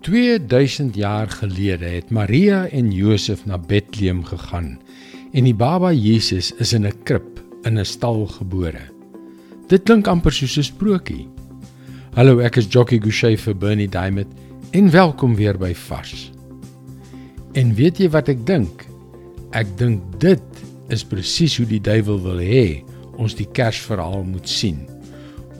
[0.00, 4.78] 2000 jaar gelede het Maria en Josef na Bethlehem gegaan
[5.32, 8.80] en die baba Jesus is in 'n krib in 'n stal gebore.
[9.66, 11.28] Dit klink amper soos 'n sprokie.
[12.14, 14.26] Hallo, ek is Jockey Gouchee vir Bernie Diamond
[14.70, 16.32] en welkom weer by Vars.
[17.52, 18.86] En weet jy wat ek dink?
[19.50, 20.42] Ek dink dit
[20.88, 22.84] is presies hoe die duiwel wil hê
[23.16, 24.86] ons die Kersverhaal moet sien.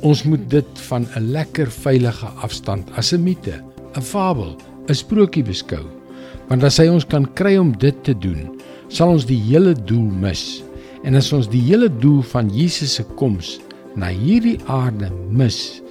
[0.00, 3.67] Ons moet dit van 'n lekker veilige afstand as 'n mite
[3.98, 4.54] 'n fabel,
[4.86, 5.82] 'n sprokie beskou.
[6.48, 8.46] Want as hy ons kan kry om dit te doen,
[8.88, 10.62] sal ons die hele doel mis.
[11.04, 13.58] En as ons die hele doel van Jesus se koms
[13.98, 15.82] na hierdie aarde mis,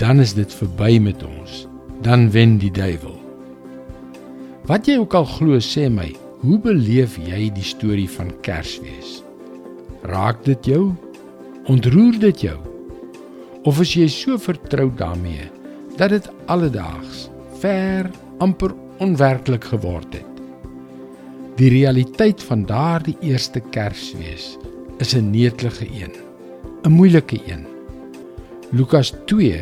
[0.00, 1.66] dan is dit verby met ons.
[2.02, 3.16] Dan wen die duiwel.
[4.68, 9.22] Wat jy ook al glo, sê my, hoe beleef jy die storie van Kersfees?
[10.06, 10.92] Raak dit jou?
[11.68, 12.58] Ontroer dit jou?
[13.64, 15.48] Of is jy so vertrou daarmee
[15.98, 17.26] dat dit alledaags
[17.58, 20.24] ver amper onwerklik geword het.
[21.58, 24.56] Die realiteit van daardie eerste Kersfees
[25.02, 26.14] is 'n netelige een,
[26.82, 27.66] 'n moeilike een.
[28.70, 29.60] Lukas 2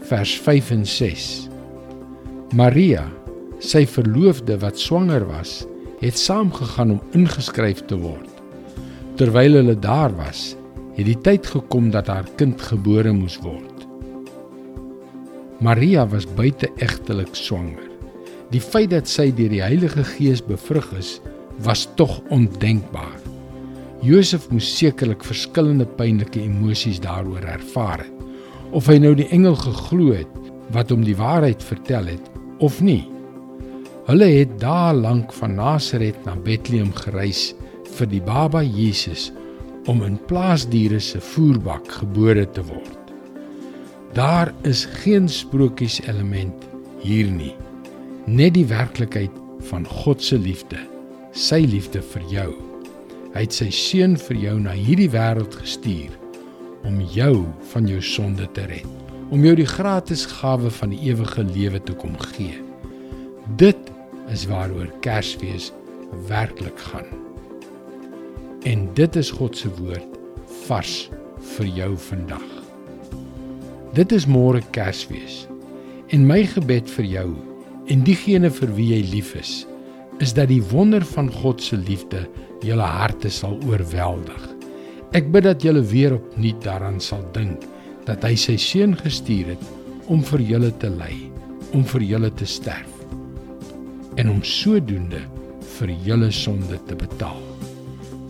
[0.00, 1.48] vers 5 en 6.
[2.54, 3.04] Maria,
[3.58, 5.66] sy verloofde wat swanger was,
[6.00, 8.30] het saamgegaan om ingeskryf te word.
[9.14, 10.56] Terwyl hulle daar was,
[10.94, 13.75] het die tyd gekom dat haar kind gebore moes word.
[15.60, 17.86] Maria was buite-egtelik swanger.
[18.52, 21.16] Die feit dat sy deur die Heilige Gees bevrug is,
[21.64, 23.16] was tog ondenkbaar.
[24.04, 28.12] Josef moes sekerlik verskillende pynlike emosies daaroor ervaar het.
[28.76, 32.28] Of hy nou die engel geglo het wat hom die waarheid vertel het
[32.60, 33.06] of nie.
[34.10, 37.54] Hulle het daar lank van Nasaret na Bethlehem gereis
[37.96, 39.30] vir die baba Jesus
[39.88, 43.05] om in plaasdiere se voerbak gebore te word.
[44.16, 46.64] Daar is geen sprokies element
[47.02, 47.52] hier nie.
[48.24, 49.34] Net die werklikheid
[49.68, 50.78] van God se liefde,
[51.36, 52.46] sy liefde vir jou.
[53.34, 56.16] Hy het sy seun vir jou na hierdie wêreld gestuur
[56.88, 57.44] om jou
[57.74, 58.88] van jou sonde te red,
[59.28, 62.56] om jou die gratis gawe van die ewige lewe te kom gee.
[63.60, 63.92] Dit
[64.32, 65.74] is waaroor Kersfees
[66.32, 67.12] werklik gaan.
[68.64, 70.22] En dit is God se woord
[70.64, 71.02] vars
[71.58, 72.55] vir jou vandag.
[73.96, 75.46] Dit is môre Kersfees.
[76.12, 77.30] En my gebed vir jou
[77.88, 79.52] en diegene vir wie jy lief is,
[80.20, 82.26] is dat die wonder van God se liefde
[82.60, 84.42] julle harte sal oorweldig.
[85.16, 87.64] Ek bid dat julle weer opnuut daaraan sal dink
[88.04, 89.64] dat hy sy seun gestuur het
[90.12, 91.14] om vir julle te ly,
[91.72, 92.92] om vir julle te sterf
[94.20, 95.22] en om sodoende
[95.78, 97.40] vir julle sonde te betaal.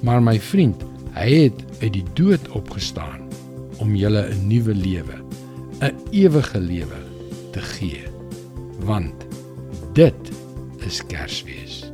[0.07, 0.79] Maar my vriend,
[1.19, 3.27] hy het uit die dood opgestaan
[3.83, 5.27] om julle 'n nuwe lewe
[5.81, 7.01] 'n ewige lewe
[7.51, 8.03] te gee.
[8.79, 9.27] Want
[9.93, 10.31] dit
[10.79, 11.86] is Kersfees.